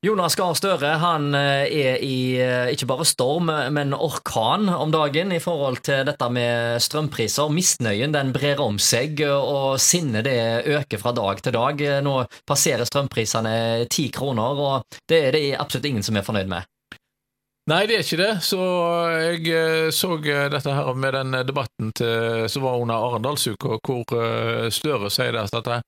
Jonas 0.00 0.32
Gahr 0.32 0.54
Støre 0.56 0.94
han 0.96 1.34
eh, 1.36 1.66
er 1.68 1.98
i 2.00 2.38
eh, 2.40 2.70
ikke 2.72 2.86
bare 2.88 3.04
storm, 3.04 3.50
men 3.76 3.92
orkan 3.92 4.64
om 4.72 4.88
dagen 4.94 5.28
i 5.36 5.42
forhold 5.44 5.82
til 5.84 6.06
dette 6.08 6.28
med 6.32 6.80
strømpriser. 6.80 7.52
Misnøyen 7.52 8.16
den 8.16 8.32
brer 8.32 8.62
om 8.64 8.78
seg, 8.80 9.20
og 9.28 9.76
sinnet 9.76 10.24
det 10.24 10.40
øker 10.72 11.02
fra 11.04 11.12
dag 11.12 11.44
til 11.44 11.52
dag. 11.52 11.84
Nå 12.06 12.16
passerer 12.48 12.88
strømprisene 12.88 13.84
ti 13.92 14.08
kroner, 14.08 14.64
og 14.64 15.00
det 15.04 15.20
er 15.26 15.36
det 15.36 15.46
absolutt 15.60 15.92
ingen 15.92 16.08
som 16.08 16.16
er 16.16 16.24
fornøyd 16.24 16.48
med. 16.48 16.64
Nei, 17.68 17.84
det 17.84 17.98
er 17.98 18.08
ikke 18.08 18.22
det. 18.24 18.32
Så 18.40 18.64
jeg 19.20 19.44
eh, 19.52 19.92
så 19.92 20.16
dette 20.24 20.78
her 20.80 20.94
med 20.96 21.18
den 21.18 21.42
debatten 21.44 21.92
til, 21.92 22.48
som 22.48 22.64
var 22.64 22.80
under 22.80 23.04
Arendalsuka, 23.10 23.76
hvor 23.84 24.70
Støre 24.72 25.12
sier 25.12 25.36
det 25.36 25.50
at 25.60 25.84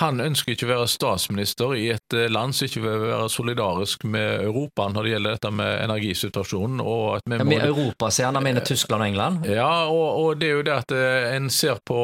han 0.00 0.20
ønsker 0.24 0.54
ikke 0.54 0.66
å 0.68 0.70
være 0.70 0.88
statsminister 0.90 1.74
i 1.76 1.86
et 1.92 2.16
eh, 2.16 2.28
land 2.32 2.56
som 2.56 2.68
ikke 2.68 2.82
vil 2.84 3.04
være 3.04 3.28
solidarisk 3.32 4.06
med 4.08 4.46
Europa 4.46 4.88
når 4.88 5.06
det 5.06 5.14
gjelder 5.14 5.36
dette 5.36 5.52
med 5.60 5.72
energisituasjonen. 5.84 6.80
Og 6.80 7.04
at 7.18 7.28
vi 7.28 7.38
ja, 7.38 7.48
med 7.52 7.66
Europa, 7.68 8.10
sier 8.10 8.30
han. 8.30 8.38
Han 8.40 8.46
mener 8.48 8.64
Tyskland 8.66 9.04
og 9.04 9.10
England? 9.10 9.48
Ja, 9.50 9.70
og, 9.92 10.08
og, 10.22 10.40
det 10.40 10.48
er 10.50 10.56
jo 10.56 10.66
det 10.66 10.76
at 10.76 10.96
eh, 10.96 11.30
en 11.36 11.50
ser 11.52 11.80
på 11.84 12.00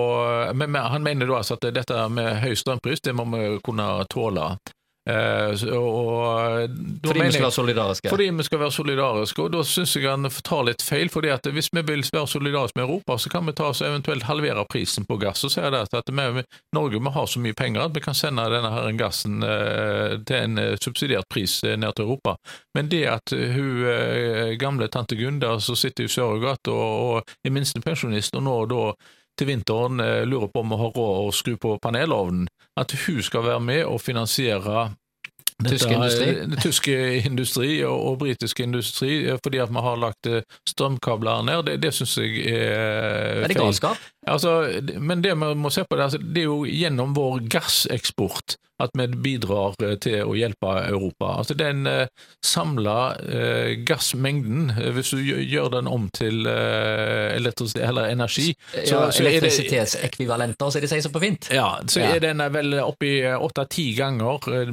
men, 0.54 0.70
men 0.70 0.82
Han 0.92 1.04
mener 1.06 1.28
da 1.28 1.40
altså 1.40 1.56
at 1.56 1.68
dette 1.74 2.08
med 2.12 2.40
høy 2.42 2.54
strømpris, 2.58 3.02
det 3.04 3.14
må 3.16 3.26
vi 3.32 3.48
kunne 3.64 3.88
tåle. 4.12 4.50
Uh, 5.06 5.54
og, 5.78 6.70
fordi 7.06 7.20
vi 7.20 7.32
skal 7.32 7.44
være 7.44 7.54
solidariske? 7.54 8.08
Fordi 8.10 8.24
vi 8.30 8.42
skal 8.42 8.58
være 8.58 8.72
solidariske, 8.74 9.42
og 9.42 9.52
da 9.54 9.60
syns 9.62 9.92
jeg 9.94 10.08
han 10.10 10.26
tar 10.44 10.64
litt 10.66 10.82
feil. 10.82 11.10
fordi 11.12 11.30
at 11.30 11.46
hvis 11.46 11.68
vi 11.72 11.82
vil 11.86 12.02
være 12.12 12.26
solidariske 12.26 12.80
med 12.80 12.88
Europa, 12.88 13.18
så 13.22 13.30
kan 13.30 13.46
vi 13.46 13.54
ta 13.54 13.68
oss 13.70 13.82
eventuelt 13.86 14.26
halvere 14.26 14.64
prisen 14.70 15.06
på 15.06 15.16
gass. 15.22 15.44
og 15.44 15.52
si 15.54 15.60
at 15.60 16.10
vi, 16.10 16.42
Norge 16.74 17.00
vi 17.00 17.12
har 17.14 17.26
så 17.26 17.40
mye 17.40 17.54
penger 17.54 17.84
at 17.84 17.94
vi 17.94 18.00
kan 18.00 18.14
sende 18.14 18.48
denne 18.50 18.70
her 18.72 18.90
gassen 18.98 19.42
eh, 19.42 20.18
til 20.26 20.36
en 20.36 20.58
uh, 20.58 20.74
subsidiert 20.82 21.28
pris 21.30 21.62
ned 21.62 21.92
til 21.94 22.04
Europa. 22.04 22.36
Men 22.74 22.90
det 22.90 23.04
at 23.06 23.30
hun 23.30 24.58
gamle 24.58 24.88
tante 24.88 25.16
Gunda 25.16 25.58
som 25.60 25.76
sitter 25.76 26.04
i 26.04 26.08
Sørøygata 26.08 26.70
og, 26.70 27.16
og 27.16 27.22
er 27.44 27.54
minstepensjonist, 27.54 28.36
og 28.36 28.42
nå 28.42 28.56
da 28.70 28.82
til 29.36 29.50
vinteren 29.50 30.00
lurer 30.28 30.48
på 30.52 30.62
om 30.62 30.72
vi 30.72 30.78
har 30.80 30.94
råd 30.96 31.26
å 31.26 31.34
skru 31.34 31.56
på 31.60 31.76
panelovnen, 31.82 32.46
at 32.80 32.92
hun 33.06 33.22
skal 33.24 33.44
være 33.46 33.64
med 33.64 33.82
og 33.84 34.00
finansiere 34.02 34.88
Tysk 35.64 35.88
industri? 35.90 36.32
Tysk 36.64 36.88
industri 37.24 37.70
og, 37.88 37.96
og 37.96 38.18
britisk 38.20 38.60
industri, 38.60 39.22
fordi 39.42 39.62
at 39.64 39.72
vi 39.72 39.84
har 39.86 40.00
lagt 40.00 40.28
eh, 40.28 40.44
strømkabler 40.68 41.46
ned. 41.48 41.62
Det, 41.68 41.76
det 41.80 41.92
syns 41.96 42.18
jeg 42.20 42.44
er. 42.52 43.40
Er 43.46 43.48
det 43.48 43.56
galskap? 43.56 44.02
Altså, 44.26 44.52
men 44.98 45.22
det 45.22 45.34
vi 45.38 45.54
må 45.54 45.70
se 45.70 45.84
på, 45.86 45.96
det, 45.96 46.08
altså, 46.08 46.18
det 46.18 46.44
er 46.44 46.48
jo 46.48 46.62
gjennom 46.66 47.14
vår 47.16 47.44
gasseksport 47.52 48.56
at 48.82 48.92
vi 48.92 49.06
bidrar 49.24 49.76
eh, 49.84 49.94
til 50.02 50.18
å 50.26 50.34
hjelpe 50.36 50.72
Europa. 50.84 51.30
Altså 51.40 51.56
Den 51.56 51.86
eh, 51.88 52.08
samla 52.44 52.96
uh, 53.16 53.70
gassmengden, 53.88 54.74
hvis 54.96 55.14
du 55.16 55.22
gjør 55.24 55.70
den 55.78 55.88
om 55.90 56.10
til 56.14 56.44
eller 56.46 58.10
energi 58.10 58.52
så, 58.74 58.80
ja, 58.84 59.00
Elektrisitetsekvivalenter, 59.08 60.70
som 60.70 60.84
de 60.84 60.90
sier 60.90 61.04
så 61.04 61.12
på 61.14 61.22
fint. 61.24 61.48
Ja, 61.54 61.70
så 61.88 62.02
ja. 62.02 62.12
er 62.16 62.22
den 62.28 62.42
vel 62.52 62.76
oppi 62.84 63.18
åtte-ti 63.24 63.88
ganger 63.96 64.44
Eh, 64.46 64.68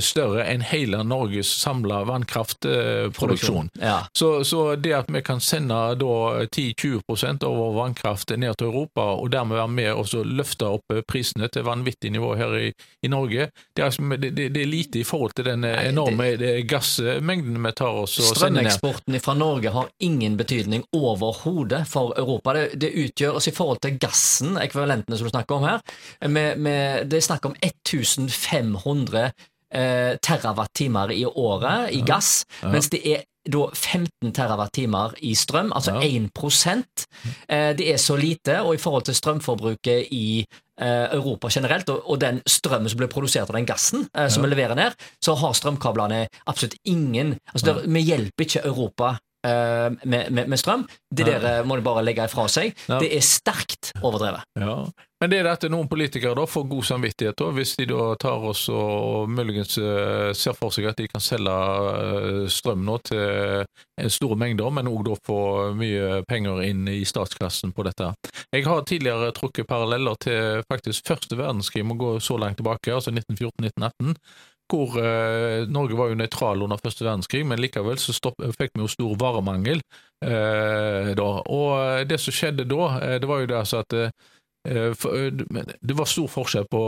større 0.00 0.44
enn 0.50 0.64
hele 0.64 1.02
Norges 1.06 1.50
samla 1.60 2.02
vannkraftproduksjon. 2.08 3.70
Ja. 3.80 4.06
Så, 4.12 4.44
så, 4.44 4.76
det 4.76 4.94
at 4.96 5.10
vi 5.12 5.22
kan 5.22 5.40
sende 5.40 5.74
10-20% 5.74 7.44
av 7.44 7.56
vår 7.56 7.72
vannkraft 7.78 8.34
ned 8.36 8.58
til 8.58 8.70
Europa, 8.70 9.06
og 9.18 9.30
dermed 9.34 9.58
være 9.58 9.72
med 9.74 9.92
og 9.94 10.26
løfte 10.26 10.68
opp 10.76 10.94
prisene 11.08 11.48
til 11.52 11.66
vanvittig 11.66 12.12
nivå 12.14 12.34
her 12.38 12.56
i, 12.58 12.68
i 13.02 13.10
Norge, 13.12 13.48
det 13.74 13.82
er, 13.82 13.90
altså, 13.90 14.16
det, 14.16 14.32
det 14.36 14.62
er, 14.62 14.70
lite 14.70 15.00
i 15.00 15.06
forhold 15.06 15.36
til 15.36 15.48
den 15.48 15.64
enorme 15.64 16.32
Nei, 16.34 16.62
gassmengden 16.68 17.58
vi 17.64 17.72
tar 17.76 18.00
oss 18.04 18.16
og 18.18 18.30
sender 18.30 18.64
ned. 18.64 18.70
Strømeksporten 18.72 19.20
fra 19.22 19.34
Norge 19.38 19.72
har 19.74 19.90
ingen 20.04 20.38
betydning 20.40 20.84
overhodet 20.96 21.84
for 21.90 22.14
Europa. 22.18 22.54
Det, 22.56 22.66
det 22.80 22.92
utgjør, 23.04 23.38
oss 23.38 23.48
I 23.48 23.54
forhold 23.56 23.82
til 23.84 23.98
gassen, 24.00 24.58
ekvivalentene 24.60 25.18
som 25.18 25.28
du 25.28 25.34
snakker 25.34 25.58
om 25.58 25.66
her, 25.68 25.82
med, 26.28 26.60
med, 26.62 27.10
det 27.10 27.20
er 27.20 27.28
snakk 27.28 27.48
om 27.48 27.56
1500 27.60 29.30
eh, 29.74 30.16
terawattimer 30.22 31.12
i 31.12 31.24
året 31.26 31.94
i 31.94 32.02
gass, 32.06 32.42
ja. 32.62 32.72
mens 32.72 32.90
det 32.92 33.02
er 33.04 33.24
da 33.44 33.66
15 33.74 34.32
terawattimer 34.32 35.14
i 35.20 35.34
strøm, 35.36 35.72
altså 35.76 35.98
ja. 36.00 36.08
1 36.08 37.06
eh, 37.48 37.76
Det 37.76 37.92
er 37.92 37.96
så 37.96 38.16
lite, 38.16 38.60
og 38.62 38.74
i 38.74 38.80
forhold 38.80 39.04
til 39.04 39.14
strømforbruket 39.14 40.08
i 40.10 40.46
eh, 40.80 41.12
Europa 41.12 41.48
generelt, 41.52 41.88
og, 41.88 42.10
og, 42.10 42.20
den 42.20 42.40
strømmen 42.46 42.88
som 42.88 42.98
blir 42.98 43.12
produsert 43.12 43.50
av 43.50 43.58
den 43.58 43.68
gassen 43.68 44.08
eh, 44.16 44.28
som 44.28 44.42
vi 44.42 44.48
leverer 44.48 44.74
ned, 44.74 44.96
så 45.20 45.34
har 45.34 45.52
strømkablene 45.52 46.26
absolutt 46.46 46.78
ingen 46.84 47.36
altså 47.52 47.66
der, 47.66 47.84
Vi 47.86 48.00
hjelper 48.00 48.44
ikke 48.44 48.64
Europa 48.64 49.16
med, 49.44 50.30
med, 50.30 50.48
med, 50.48 50.58
strøm. 50.60 50.86
Det 51.14 51.26
der 51.28 51.44
eh, 51.50 51.64
må 51.66 51.76
de 51.76 51.84
bare 51.84 52.04
legge 52.04 52.24
ifra 52.28 52.46
seg. 52.50 52.72
Ja. 52.88 52.98
Det 53.02 53.10
er 53.14 53.24
sterkt 53.24 53.92
overdrevet. 54.02 54.46
Ja. 54.60 54.78
Men 55.22 55.30
det 55.32 55.38
er 55.40 55.46
dette 55.46 55.70
noen 55.72 55.88
politikere 55.88 56.36
da 56.36 56.42
får 56.48 56.66
god 56.68 56.84
samvittighet 56.84 57.38
da, 57.40 57.46
hvis 57.56 57.74
de 57.78 57.86
da 57.88 58.10
tar 58.20 58.42
oss 58.44 58.66
og 58.68 59.30
muligens 59.32 59.78
uh, 59.80 60.34
ser 60.36 60.56
for 60.58 60.74
seg 60.74 60.90
at 60.90 60.98
de 61.00 61.06
kan 61.08 61.22
selge 61.22 61.54
strøm 62.52 62.82
nå 62.84 62.98
til 63.08 64.10
store 64.12 64.36
mengder, 64.36 64.68
men 64.74 64.90
òg 64.90 65.06
da 65.06 65.16
få 65.24 65.38
mye 65.78 66.18
penger 66.28 66.60
inn 66.66 66.82
i 66.92 66.98
statskassen 67.08 67.72
på 67.72 67.86
dette. 67.86 68.10
Jeg 68.52 68.66
har 68.66 68.84
tidligere 68.84 69.32
trukket 69.38 69.70
paralleller 69.70 70.18
til 70.20 70.64
faktisk 70.68 71.08
første 71.08 71.38
verdenskrig, 71.40 71.86
må 71.86 71.96
gå 71.96 72.18
så 72.20 72.36
langt 72.40 72.60
tilbake, 72.60 72.92
altså 72.92 73.14
1914-1918 73.14 74.18
hvor 74.70 74.98
eh, 75.00 75.64
Norge 75.70 75.96
var 75.98 76.10
jo 76.10 76.18
nøytral 76.18 76.62
under 76.64 76.80
første 76.80 77.04
verdenskrig, 77.04 77.44
men 77.46 77.60
likevel 77.62 77.98
så 78.00 78.14
stopp, 78.16 78.40
fikk 78.58 78.74
vi 78.74 78.84
jo 78.84 78.90
stor 78.90 79.16
varemangel 79.20 79.82
eh, 80.24 81.10
da. 81.18 81.28
Og 81.42 82.06
det 82.08 82.20
som 82.22 82.34
skjedde 82.34 82.68
da, 82.70 82.88
eh, 83.00 83.18
det 83.22 83.28
var 83.30 83.42
jo 83.42 83.50
det 83.50 83.58
altså 83.60 83.82
at 83.84 83.98
eh, 83.98 84.32
det 84.64 85.96
var 85.98 86.08
stor 86.08 86.30
forskjell 86.32 86.64
på 86.72 86.84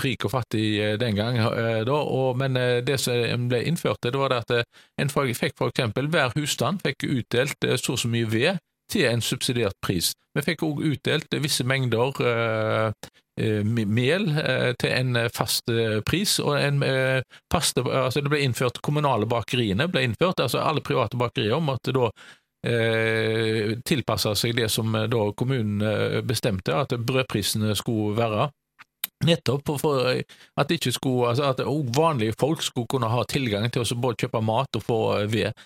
rik 0.00 0.24
og 0.24 0.32
fattig 0.32 0.96
den 0.96 1.18
gang, 1.18 1.36
da, 1.84 1.98
men 2.40 2.56
det 2.86 2.96
som 3.02 3.44
ble 3.50 3.60
innført, 3.68 4.00
det 4.00 4.16
var 4.16 4.32
at 4.32 4.54
en 4.96 5.12
fikk 5.12 5.58
for 5.58 5.68
eksempel 5.68 6.08
hver 6.08 6.32
husstand 6.38 6.80
fikk 6.86 7.04
utdelt 7.04 7.68
så 7.76 7.92
og 7.92 8.00
så 8.00 8.08
mye 8.08 8.30
ved 8.32 8.56
til 8.90 9.08
en 9.08 9.24
subsidiert 9.24 9.76
pris. 9.84 10.12
Vi 10.34 10.44
fikk 10.44 10.62
òg 10.66 10.82
utdelt 10.86 11.34
visse 11.42 11.64
mengder 11.66 12.12
Eh, 13.38 13.64
mel 13.64 14.24
eh, 14.34 14.72
til 14.80 14.90
en 14.90 15.16
eh, 15.16 15.30
fast 15.34 15.70
pris, 16.06 16.38
og 16.42 16.56
en 16.58 16.82
faste, 17.52 17.84
altså 17.86 18.22
det 18.24 18.32
ble 18.32 18.42
innført 18.42 18.80
kommunale 18.82 19.28
bakeriene 19.30 19.86
ble 19.92 20.02
innført, 20.08 20.42
altså 20.42 20.64
alle 20.64 20.82
private 20.82 21.18
bakerier 21.20 21.62
måtte 21.62 21.94
da 21.94 22.10
tilpassa 23.86 24.32
seg 24.34 24.56
det 24.58 24.66
som 24.74 24.90
da 24.90 25.20
kommunen 25.38 26.24
bestemte 26.26 26.74
at 26.74 26.90
brødprisene 27.06 27.70
skulle 27.78 28.16
være. 28.18 28.48
Nettopp 29.26 29.70
for 29.80 30.06
at, 30.06 30.70
ikke 30.70 30.92
skulle, 30.94 31.32
altså 31.32 31.48
at 31.50 31.62
vanlige 31.96 32.36
folk 32.38 32.62
skulle 32.62 32.86
kunne 32.86 33.10
ha 33.10 33.24
tilgang 33.26 33.66
til 33.70 33.82
å 33.82 33.98
både 33.98 34.22
kjøpe 34.22 34.42
mat 34.46 34.78
og 34.78 34.84
få 34.86 34.98
ved. 35.26 35.56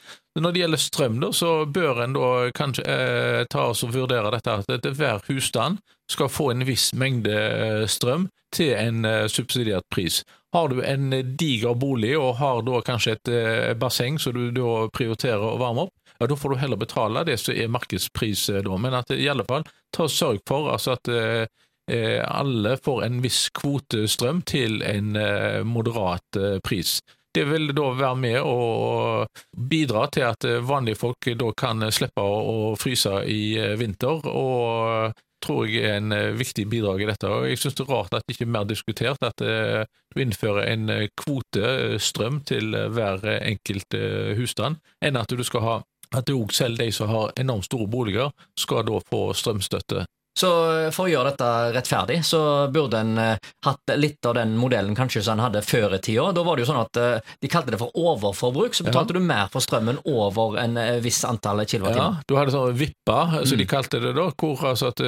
Når 0.41 0.53
det 0.55 0.63
gjelder 0.63 0.81
strøm, 0.81 1.19
da, 1.21 1.29
så 1.37 1.51
bør 1.69 2.05
en 2.07 2.17
da 2.17 2.29
kanskje 2.57 2.85
eh, 2.89 3.41
ta 3.53 3.67
oss 3.75 3.85
og 3.85 3.93
vurdere 3.93 4.33
dette 4.33 4.55
at 4.63 4.87
hver 4.97 5.21
husstand 5.29 5.83
skal 6.09 6.33
få 6.33 6.51
en 6.55 6.65
viss 6.65 6.95
mengde 6.97 7.35
eh, 7.35 7.85
strøm 7.85 8.31
til 8.57 8.73
en 8.73 9.05
eh, 9.05 9.27
subsidiert 9.29 9.85
pris. 9.93 10.23
Har 10.57 10.73
du 10.73 10.81
en 10.85 11.13
diger 11.37 11.77
bolig 11.77 12.15
og 12.17 12.39
har 12.41 12.63
da 12.65 12.81
kanskje 12.87 13.19
et 13.19 13.33
eh, 13.33 13.75
basseng 13.77 14.17
som 14.21 14.33
du 14.37 14.49
da 14.57 14.87
prioriterer 14.97 15.45
å 15.45 15.59
varme 15.61 15.85
opp, 15.85 15.95
ja, 16.17 16.29
da 16.29 16.39
får 16.39 16.55
du 16.55 16.61
heller 16.63 16.81
betale 16.81 17.27
det 17.29 17.37
som 17.41 17.53
er 17.53 17.69
markedspris 17.73 18.47
da. 18.65 18.81
Men 18.81 18.97
at 18.97 19.13
i 19.13 19.29
alle 19.29 19.45
fall 19.45 19.69
ta 19.93 20.09
sørg 20.09 20.41
for 20.49 20.73
altså 20.73 20.97
at 20.97 21.13
eh, 21.13 21.45
Eh, 21.45 21.49
alle 21.89 22.77
får 22.77 23.05
en 23.05 23.19
viss 23.23 23.49
kvote 23.51 24.07
strøm 24.09 24.43
til 24.47 24.83
en 24.87 25.17
eh, 25.17 25.63
moderat 25.67 26.39
eh, 26.39 26.59
pris. 26.65 27.01
Det 27.35 27.47
vil 27.49 27.73
da 27.73 27.89
være 27.97 28.19
med 28.21 28.39
å 28.45 29.27
bidra 29.57 30.05
til 30.13 30.27
at 30.29 30.45
vanlige 30.69 31.01
folk 31.01 31.31
da 31.41 31.49
kan 31.57 31.87
slippe 31.89 32.21
å 32.21 32.75
fryse 32.77 33.23
i 33.25 33.57
vinter, 33.81 34.21
og 34.29 35.17
tror 35.43 35.65
jeg 35.65 35.87
er 35.89 35.97
en 35.97 36.13
viktig 36.37 36.67
bidrag 36.69 37.01
i 37.01 37.09
dette. 37.09 37.31
Jeg 37.49 37.63
synes 37.63 37.79
det 37.79 37.87
er 37.87 37.95
rart 37.95 38.13
at 38.13 38.29
det 38.29 38.37
ikke 38.37 38.45
er 38.45 38.53
mer 38.53 38.69
diskutert 38.69 39.25
at 39.25 39.41
du 39.41 40.21
innfører 40.21 40.69
en 40.75 40.93
kvote 41.17 41.97
strøm 41.97 42.43
til 42.45 42.77
hver 42.93 43.25
enkelt 43.41 43.97
husstand, 44.37 44.85
enn 45.01 45.17
at 45.17 45.33
du 45.33 45.41
skal 45.49 45.65
ha 45.65 45.81
at 46.13 46.31
òg 46.37 46.53
selv 46.53 46.85
de 46.85 46.93
som 46.93 47.09
har 47.09 47.33
enormt 47.41 47.65
store 47.65 47.89
boliger, 47.89 48.29
skal 48.61 48.85
da 48.85 49.01
få 49.09 49.31
strømstøtte 49.33 50.05
Så 50.39 50.51
eh, 50.87 50.91
for 50.95 51.07
å 51.07 51.13
gjøre 51.13 51.33
dette 51.33 51.49
rettferdig, 51.77 52.23
så 52.25 52.41
burde 52.73 53.03
en 53.05 53.19
eh, 53.21 53.51
hatt 53.67 53.93
litt 53.99 54.25
av 54.27 54.37
den 54.39 54.55
modellen 54.57 54.97
kanskje 54.97 55.23
som 55.27 55.37
en 55.37 55.45
hadde 55.45 55.63
før 55.67 55.99
i 55.99 56.01
tida. 56.01 56.31
Da 56.33 56.45
var 56.47 56.57
det 56.57 56.65
jo 56.65 56.71
sånn 56.71 56.81
at 56.81 57.01
eh, 57.01 57.35
de 57.43 57.51
kalte 57.53 57.75
det 57.75 57.81
for 57.83 57.93
overforbruk, 57.99 58.77
så 58.77 58.87
betalte 58.87 59.13
ja. 59.13 59.21
du 59.21 59.29
mer 59.29 59.51
for 59.53 59.65
strømmen 59.65 60.01
over 60.09 60.57
en 60.63 60.79
viss 61.05 61.21
antall 61.29 61.65
kilowattimer. 61.69 62.23
Ja, 62.23 62.29
du 62.29 62.37
hadde 62.39 62.55
sånn 62.55 62.79
vippa, 62.79 63.19
som 63.43 63.59
mm. 63.59 63.61
de 63.61 63.69
kalte 63.69 64.01
det 64.03 64.15
da, 64.17 64.27
hvor 64.33 64.65
altså 64.73 64.93
at 64.93 65.03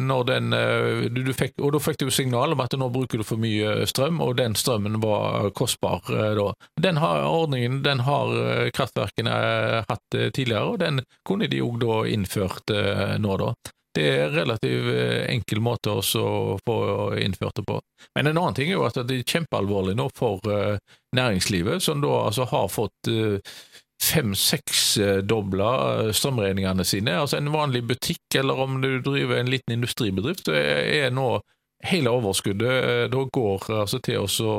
når 0.00 0.24
den 0.30 0.50
du, 1.14 1.20
du 1.26 1.32
fikk, 1.36 1.54
Og 1.62 1.74
da 1.74 1.80
fikk 1.82 2.00
du 2.00 2.08
signal 2.14 2.54
om 2.54 2.62
at 2.64 2.74
nå 2.78 2.88
bruker 2.92 3.20
du 3.20 3.26
for 3.26 3.40
mye 3.40 3.84
strøm, 3.88 4.20
og 4.24 4.36
den 4.40 4.56
strømmen 4.58 4.98
var 5.02 5.50
kostbar 5.56 6.02
da. 6.08 6.48
Den 6.80 6.98
har, 7.02 7.24
ordningen 7.28 7.82
den 7.84 8.02
har 8.06 8.70
kraftverkene 8.74 9.34
hatt 9.88 10.18
tidligere, 10.34 10.64
og 10.64 10.80
den 10.82 11.02
kunne 11.26 11.50
de 11.50 11.62
òg 11.64 11.80
da 11.84 12.02
innført 12.10 12.72
nå, 13.20 13.38
da. 13.40 13.52
Det 13.94 14.04
er 14.10 14.24
en 14.24 14.34
relativt 14.34 14.90
eh, 14.90 15.20
enkel 15.30 15.60
måte 15.62 15.92
å 15.94 16.02
få 16.66 16.78
innført 17.20 17.60
det 17.60 17.66
på. 17.68 17.78
Men 18.18 18.30
en 18.30 18.40
annen 18.40 18.56
ting 18.56 18.72
er 18.72 18.78
jo 18.78 18.88
at 18.88 18.98
det 18.98 19.20
er 19.20 19.30
kjempealvorlig 19.36 19.94
nå 19.98 20.08
for 20.16 20.42
eh, 20.50 20.82
næringslivet, 21.14 21.82
som 21.84 22.02
da 22.02 22.10
altså 22.26 22.48
har 22.50 22.66
fått 22.74 23.10
eh, 23.12 23.54
fem-seksdobla 24.02 25.70
strømregningene 26.12 26.84
sine. 26.84 27.14
Altså 27.22 27.38
En 27.38 27.54
vanlig 27.54 27.84
butikk, 27.88 28.24
eller 28.36 28.58
om 28.66 28.80
du 28.82 28.98
driver 28.98 29.38
en 29.38 29.52
liten 29.52 29.78
industribedrift, 29.78 30.50
er 30.50 31.14
nå 31.14 31.28
hele 31.84 32.10
overskuddet 32.10 32.84
eh, 32.84 33.04
da 33.12 33.24
går 33.32 33.68
altså, 33.80 34.00
til 34.04 34.24
å 34.24 34.54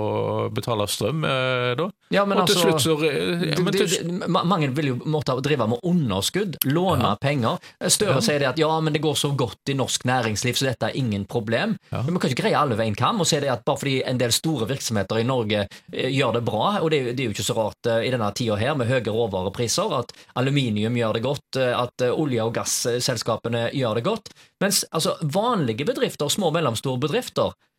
betale 0.54 0.88
strøm. 0.90 1.24
Eh, 1.26 1.72
da. 1.80 1.88
Ja, 2.14 2.26
men 2.30 2.40
og 2.42 2.50
til 2.50 2.60
altså, 2.62 2.70
slutt 2.70 2.84
så 2.84 2.96
ja, 3.06 3.58
men 3.64 3.74
til... 3.74 4.12
Mange 4.30 4.70
vil 4.78 4.92
jo 4.94 4.98
måtte 5.10 5.36
drive 5.44 5.68
med 5.70 5.82
underskudd, 5.88 6.60
låne 6.70 7.14
ja. 7.14 7.16
penger. 7.22 7.62
Støre 7.82 8.20
ja. 8.20 8.24
sier 8.26 8.44
det 8.44 8.50
at 8.54 8.62
ja, 8.62 8.70
men 8.84 8.94
det 8.96 9.02
går 9.04 9.18
så 9.20 9.32
godt 9.38 9.74
i 9.74 9.78
norsk 9.78 10.06
næringsliv, 10.08 10.58
så 10.60 10.70
dette 10.70 10.92
er 10.92 11.00
ingen 11.00 11.26
problem. 11.30 11.76
Men 11.92 12.12
vi 12.12 12.22
kan 12.22 12.34
ikke 12.34 12.44
greie 12.46 12.60
alle 12.60 12.78
ved 12.78 12.92
en 12.92 13.00
kam 13.00 13.24
og 13.24 13.30
si 13.30 13.40
det 13.42 13.52
at 13.52 13.66
bare 13.66 13.82
fordi 13.82 13.98
en 14.06 14.22
del 14.22 14.34
store 14.36 14.70
virksomheter 14.70 15.22
i 15.22 15.28
Norge 15.28 15.66
eh, 15.66 16.12
gjør 16.14 16.40
det 16.40 16.46
bra, 16.48 16.66
og 16.82 16.92
det, 16.94 17.02
det 17.16 17.26
er 17.26 17.32
jo 17.32 17.36
ikke 17.36 17.48
så 17.48 17.58
rart 17.58 17.92
i 17.96 18.12
denne 18.14 18.30
tida 18.38 18.58
her 18.60 18.78
med 18.78 18.90
høye 18.90 19.04
råvarepriser, 19.06 19.98
at 19.98 20.14
aluminium 20.40 20.98
gjør 21.00 21.18
det 21.18 21.26
godt, 21.26 21.60
at 21.66 22.06
olje- 22.12 22.46
og 22.46 22.54
gasselskapene 22.56 23.70
gjør 23.76 24.00
det 24.00 24.06
godt, 24.06 24.32
mens 24.64 24.84
altså, 24.96 25.16
vanlige 25.34 25.88
bedrifter, 25.88 26.30
små 26.32 26.50
og 26.52 26.58
mellomstore 26.58 27.02
bedrifter, 27.02 27.15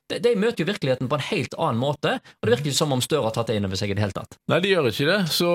de, 0.06 0.18
de, 0.22 0.34
møter 0.38 0.62
jo 0.62 0.68
virkeligheten 0.68 1.08
på 1.10 1.18
en 1.18 1.24
helt 1.28 1.54
annen 1.58 1.80
måte, 1.80 2.12
og 2.22 2.46
det 2.46 2.52
virker 2.52 2.70
ikke 2.70 2.78
som 2.78 2.94
om 2.94 3.02
Støre 3.02 3.26
har 3.26 3.34
tatt 3.34 3.50
det 3.50 3.56
inn 3.58 3.66
over 3.66 3.78
seg 3.78 3.90
i 3.90 3.96
det 3.98 4.04
hele 4.04 4.14
tatt. 4.14 4.36
Nei, 4.50 4.60
de 4.62 4.70
gjør 4.70 4.88
ikke 4.90 5.08
det, 5.08 5.18
så, 5.34 5.50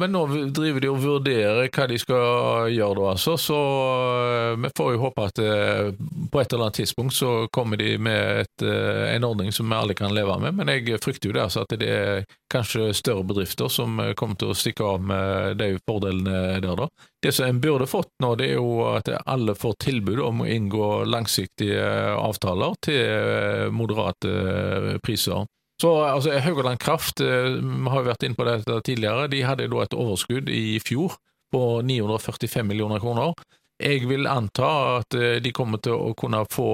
men 0.00 0.12
nå 0.12 0.24
driver 0.56 0.84
de 0.84 0.90
og 0.92 1.00
vurderer 1.00 1.70
hva 1.72 1.86
de 1.88 2.00
skal 2.00 2.74
gjøre 2.74 2.98
da, 2.98 3.06
altså. 3.14 3.36
Så 3.40 3.60
eh, 3.60 4.58
vi 4.60 4.72
får 4.76 4.92
jo 4.94 5.02
håpe 5.06 5.26
at 5.30 5.40
eh, 5.44 5.86
på 5.96 6.42
et 6.42 6.52
eller 6.52 6.66
annet 6.66 6.80
tidspunkt 6.82 7.16
så 7.16 7.32
kommer 7.54 7.80
de 7.80 7.94
med 7.96 8.44
et, 8.44 8.66
eh, 8.66 9.06
en 9.14 9.28
ordning 9.30 9.52
som 9.54 9.70
vi 9.70 9.78
alle 9.78 9.96
kan 9.96 10.12
leve 10.14 10.36
med, 10.44 10.60
men 10.60 10.74
jeg 10.74 11.00
frykter 11.00 11.30
jo 11.30 11.38
det 11.38 11.46
altså 11.46 11.64
at 11.64 11.78
det 11.80 11.90
er 11.94 12.28
kanskje 12.52 12.90
større 12.96 13.24
bedrifter 13.24 13.72
som 13.72 13.96
kommer 14.18 14.36
til 14.36 14.52
å 14.52 14.58
stikke 14.58 14.84
av 14.84 15.08
med 15.08 15.56
de 15.62 15.72
fordelene 15.88 16.60
der, 16.60 16.84
da. 16.84 16.90
Det 17.22 17.32
som 17.36 17.46
en 17.46 17.60
burde 17.60 17.84
fått 17.86 18.14
nå, 18.22 18.32
det 18.40 18.46
er 18.48 18.56
jo 18.56 18.84
at 18.94 19.10
alle 19.28 19.52
får 19.58 19.74
tilbud 19.84 20.22
om 20.24 20.40
å 20.40 20.48
inngå 20.48 20.88
langsiktige 21.04 21.82
avtaler 22.16 22.76
til 22.86 23.74
moderate 23.76 24.30
eh, 24.30 24.94
priser. 25.04 25.44
Så 25.82 25.92
altså, 26.00 26.38
Haugaland 26.40 26.80
Kraft, 26.80 27.20
eh, 27.20 27.58
vi 27.60 27.92
har 27.92 28.00
jo 28.00 28.08
vært 28.08 28.24
inne 28.24 28.38
på 28.38 28.46
dette 28.48 28.78
tidligere, 28.88 29.28
de 29.32 29.42
hadde 29.44 29.68
da 29.68 29.82
et 29.84 29.96
overskudd 29.96 30.48
i 30.48 30.80
fjor 30.80 31.18
på 31.52 31.64
945 31.84 32.64
millioner 32.70 33.02
kroner. 33.04 33.34
Jeg 33.80 34.08
vil 34.08 34.28
anta 34.28 34.70
at 35.00 35.16
eh, 35.16 35.42
de 35.44 35.52
kommer 35.56 35.82
til 35.84 36.00
å 36.00 36.14
kunne 36.16 36.40
få 36.48 36.70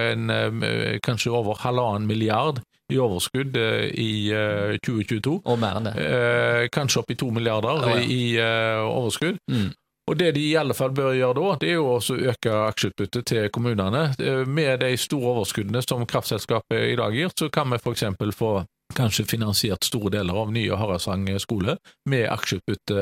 en, 0.00 0.32
kanskje 1.04 1.34
over 1.36 1.60
halvannen 1.60 2.08
milliard 2.08 2.62
i 2.90 2.96
overskudd 2.98 3.54
i 3.54 4.12
2022. 4.80 5.36
Og 5.44 5.60
mer 5.60 5.76
enn 5.78 5.86
det. 5.86 6.08
Kanskje 6.74 7.04
opp 7.04 7.12
i 7.12 7.18
to 7.20 7.28
milliarder 7.30 7.84
oh, 7.84 7.92
ja. 7.92 8.00
i 8.02 8.24
overskudd. 8.40 9.38
Mm. 9.52 9.68
Og 10.10 10.18
Det 10.18 10.32
de 10.34 10.42
i 10.42 10.56
alle 10.58 10.74
fall 10.74 10.90
bør 10.90 11.12
gjøre 11.14 11.34
da, 11.38 11.50
det 11.62 11.68
er 11.70 11.76
jo 11.78 11.92
å 11.94 12.16
øke 12.32 12.54
aksjeutbyttet 12.66 13.28
til 13.30 13.44
kommunene. 13.54 14.08
Med 14.50 14.82
de 14.82 14.96
store 14.98 15.36
overskuddene 15.36 15.84
som 15.86 16.02
kraftselskapet 16.02 16.88
i 16.88 16.96
dag 16.98 17.14
gir, 17.14 17.30
så 17.38 17.46
kan 17.54 17.70
vi 17.70 17.78
f.eks. 17.78 18.08
få 18.34 18.50
kanskje 18.96 19.26
finansiert 19.28 19.84
store 19.86 20.10
deler 20.14 20.36
av 20.42 20.50
nye 20.52 20.76
Harasang 20.78 21.26
skole 21.42 21.76
med 22.10 22.26
aksjeutbytte. 22.30 22.96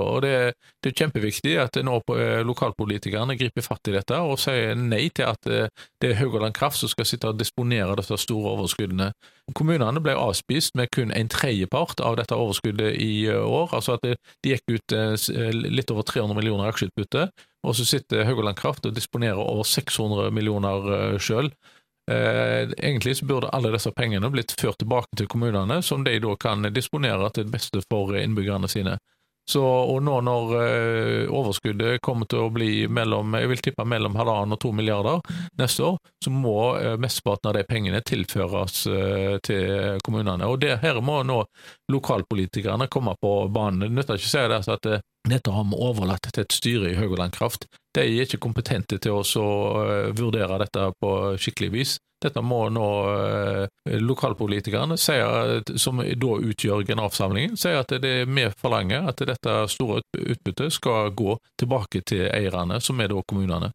Og 0.00 0.22
det, 0.24 0.34
det, 0.82 0.90
er 0.90 0.96
kjempeviktig 1.00 1.54
at 1.62 1.78
nå 1.84 1.98
eh, 2.14 2.40
lokalpolitikerne 2.46 3.36
griper 3.40 3.64
fatt 3.64 3.90
i 3.90 3.96
dette 3.96 4.18
og 4.20 4.38
sier 4.42 4.74
nei 4.78 5.08
til 5.14 5.28
at 5.30 5.50
eh, 5.50 5.70
det 6.02 6.12
er 6.12 6.20
Haugaland 6.20 6.56
Kraft 6.56 6.80
som 6.80 6.92
skal 6.92 7.08
sitte 7.08 7.30
og 7.30 7.40
disponere 7.40 7.96
disse 8.00 8.18
store 8.24 8.54
overskuddene. 8.56 9.12
Kommunene 9.54 10.00
ble 10.00 10.14
avspist 10.16 10.76
med 10.78 10.92
kun 10.94 11.12
en 11.12 11.30
tredjepart 11.32 12.00
av 12.04 12.18
dette 12.20 12.38
overskuddet 12.38 12.94
i 13.02 13.26
eh, 13.28 13.40
år. 13.40 13.74
altså 13.74 13.98
at 13.98 14.06
De 14.06 14.54
gikk 14.54 14.76
ut 14.76 14.96
litt 15.54 15.90
over 15.90 16.06
300 16.06 16.36
millioner 16.36 16.70
aksjeutbytte, 16.70 17.28
og 17.64 17.76
så 17.76 17.86
sitter 17.88 18.26
Haugaland 18.28 18.58
Kraft 18.58 18.86
og 18.86 18.94
disponerer 18.96 19.40
over 19.40 19.64
600 19.64 20.30
millioner 20.34 21.18
sjøl. 21.22 21.50
Eh, 22.10 22.68
egentlig 22.76 23.16
så 23.16 23.26
burde 23.26 23.48
alle 23.48 23.72
disse 23.72 23.92
pengene 23.96 24.28
blitt 24.30 24.52
ført 24.60 24.78
tilbake 24.82 25.16
til 25.16 25.28
kommunene, 25.30 25.80
som 25.82 26.04
de 26.04 26.18
da 26.20 26.36
kan 26.36 26.66
disponere 26.74 27.30
til 27.32 27.46
det 27.46 27.54
beste 27.56 27.84
for 27.88 28.16
innbyggerne 28.18 28.68
sine. 28.68 28.98
Så, 29.50 29.60
og 29.60 29.98
nå 30.02 30.20
når 30.24 30.52
eh, 30.56 31.32
overskuddet 31.32 32.00
kommer 32.04 32.28
til 32.28 32.46
å 32.46 32.52
bli 32.52 32.86
mellom 32.88 33.34
jeg 33.36 33.50
vil 33.50 33.60
tippe 33.66 33.84
mellom 33.84 34.16
halvannen 34.16 34.56
og 34.56 34.60
to 34.62 34.70
milliarder 34.72 35.20
neste 35.60 35.84
år, 35.84 35.98
så 36.24 36.32
må 36.32 36.56
eh, 36.78 36.94
mesteparten 37.00 37.50
av 37.50 37.58
de 37.58 37.64
pengene 37.68 38.00
tilføres 38.08 38.86
eh, 38.88 39.36
til 39.44 40.00
kommunene. 40.04 40.48
Og 40.48 40.62
det, 40.64 40.78
Her 40.80 41.00
må 41.04 41.20
nå 41.28 41.42
lokalpolitikerne 41.92 42.88
komme 42.88 43.16
på 43.20 43.34
banen. 43.52 43.84
Det 43.84 43.92
nytter 43.92 44.20
ikke 44.20 44.30
å 44.30 44.32
si 44.32 44.46
det, 44.54 44.62
at 44.78 44.88
det, 44.88 45.00
dette 45.28 45.52
har 45.52 45.68
vi 45.68 45.82
overlatt 45.90 46.30
til 46.30 46.46
et 46.46 46.60
styre 46.60 46.94
i 46.94 46.96
Haugaland 46.96 47.36
Kraft. 47.36 47.68
De 47.94 48.02
er 48.02 48.24
ikke 48.24 48.42
kompetente 48.42 48.98
til 48.98 49.20
å 49.20 49.22
uh, 49.22 50.10
vurdere 50.16 50.58
dette 50.64 50.88
på 51.00 51.12
skikkelig 51.38 51.70
vis. 51.74 51.94
Dette 52.24 52.40
må 52.40 52.62
nå 52.72 52.88
uh, 53.04 53.66
lokalpolitikerne, 54.00 54.96
sier, 55.00 55.60
som 55.78 56.00
da 56.00 56.32
utgjør 56.40 56.86
generalforsamlingen, 56.88 57.58
si 57.60 57.74
at 57.76 57.92
det 58.02 58.14
er 58.22 58.30
vi 58.30 58.48
forlanger 58.58 59.10
at 59.12 59.22
dette 59.28 59.56
store 59.70 60.02
utbyttet 60.18 60.74
skal 60.74 61.12
gå 61.14 61.36
tilbake 61.60 62.02
til 62.08 62.26
eierne, 62.30 62.80
som 62.80 63.00
er 63.00 63.12
da 63.12 63.22
kommunene. 63.28 63.74